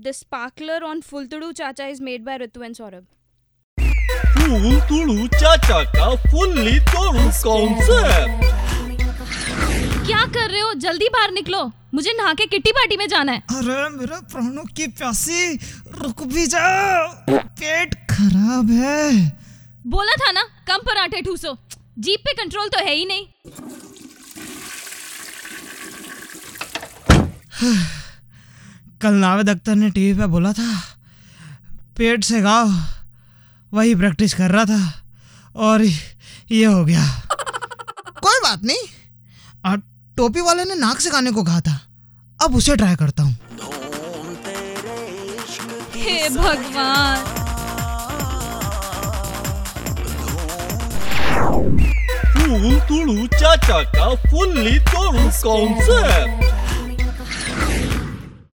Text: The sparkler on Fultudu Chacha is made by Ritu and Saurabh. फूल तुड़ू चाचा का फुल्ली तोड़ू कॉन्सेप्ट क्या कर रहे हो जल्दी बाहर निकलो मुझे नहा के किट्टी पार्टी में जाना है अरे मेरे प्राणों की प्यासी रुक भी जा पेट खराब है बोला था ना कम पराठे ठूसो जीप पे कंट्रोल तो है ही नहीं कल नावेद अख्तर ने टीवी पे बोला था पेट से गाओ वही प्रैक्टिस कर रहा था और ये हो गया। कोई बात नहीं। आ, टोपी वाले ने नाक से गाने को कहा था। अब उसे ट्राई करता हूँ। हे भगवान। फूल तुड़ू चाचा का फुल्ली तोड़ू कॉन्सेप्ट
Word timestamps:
The 0.00 0.12
sparkler 0.12 0.82
on 0.84 1.02
Fultudu 1.02 1.52
Chacha 1.54 1.86
is 1.86 2.00
made 2.00 2.24
by 2.24 2.38
Ritu 2.38 2.64
and 2.66 2.76
Saurabh. 2.76 3.06
फूल 4.30 4.78
तुड़ू 4.88 5.26
चाचा 5.34 5.82
का 5.94 6.06
फुल्ली 6.30 6.78
तोड़ू 6.90 7.24
कॉन्सेप्ट 7.42 8.44
क्या 10.06 10.22
कर 10.36 10.50
रहे 10.50 10.60
हो 10.60 10.72
जल्दी 10.84 11.08
बाहर 11.16 11.30
निकलो 11.32 11.60
मुझे 11.94 12.12
नहा 12.18 12.32
के 12.40 12.46
किट्टी 12.54 12.72
पार्टी 12.78 12.96
में 12.96 13.06
जाना 13.08 13.32
है 13.32 13.42
अरे 13.58 13.88
मेरे 13.96 14.20
प्राणों 14.32 14.64
की 14.76 14.86
प्यासी 14.98 15.54
रुक 16.02 16.22
भी 16.32 16.46
जा 16.54 16.66
पेट 17.60 17.94
खराब 18.10 18.70
है 18.80 19.12
बोला 19.94 20.16
था 20.24 20.32
ना 20.32 20.42
कम 20.68 20.84
पराठे 20.90 21.22
ठूसो 21.28 21.56
जीप 22.08 22.20
पे 22.26 22.32
कंट्रोल 22.42 22.68
तो 22.76 22.84
है 22.86 22.94
ही 22.94 23.04
नहीं 23.12 23.26
कल 29.02 29.14
नावेद 29.14 29.48
अख्तर 29.48 29.74
ने 29.74 29.90
टीवी 29.90 30.18
पे 30.18 30.26
बोला 30.26 30.52
था 30.52 30.70
पेट 31.96 32.24
से 32.24 32.40
गाओ 32.40 32.68
वही 33.72 33.94
प्रैक्टिस 33.94 34.34
कर 34.34 34.50
रहा 34.50 34.64
था 34.64 35.02
और 35.56 35.82
ये 35.82 36.64
हो 36.64 36.84
गया। 36.84 37.04
कोई 38.22 38.40
बात 38.44 38.64
नहीं। 38.64 38.78
आ, 39.66 39.74
टोपी 40.16 40.40
वाले 40.40 40.64
ने 40.64 40.74
नाक 40.74 41.00
से 41.00 41.10
गाने 41.10 41.30
को 41.30 41.42
कहा 41.42 41.60
था। 41.60 41.80
अब 42.44 42.56
उसे 42.56 42.76
ट्राई 42.76 42.96
करता 42.96 43.22
हूँ। 43.22 43.36
हे 45.96 46.28
भगवान। 46.28 47.24
फूल 52.34 52.80
तुड़ू 52.80 53.26
चाचा 53.26 53.82
का 53.96 54.14
फुल्ली 54.30 54.78
तोड़ू 54.78 55.28
कॉन्सेप्ट 55.42 56.49